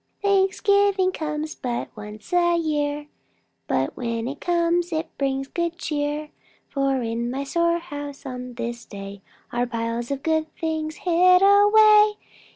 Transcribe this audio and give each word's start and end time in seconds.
"Thanksgiving 0.23 1.11
comes 1.11 1.53
but 1.53 1.95
once 1.95 2.33
a 2.33 2.57
year, 2.57 3.05
But 3.67 3.95
when 3.95 4.27
it 4.27 4.41
comes 4.41 4.91
it 4.91 5.15
brings 5.19 5.47
good 5.47 5.77
cheer. 5.77 6.29
For 6.69 7.03
in 7.03 7.29
my 7.29 7.43
storehouse 7.43 8.25
on 8.25 8.55
this 8.55 8.83
day 8.83 9.21
Are 9.51 9.67
piles 9.67 10.09
of 10.09 10.23
good 10.23 10.51
things 10.55 10.95
hid 11.05 11.43
away. 11.43 12.13